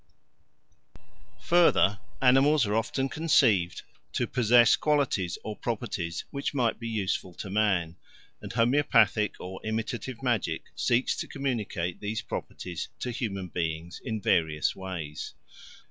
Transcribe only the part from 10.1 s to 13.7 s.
magic seeks to communicate these properties to human